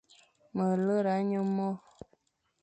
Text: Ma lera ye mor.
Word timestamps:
Ma 0.55 0.67
lera 0.85 1.15
ye 1.29 1.39
mor. 1.55 1.77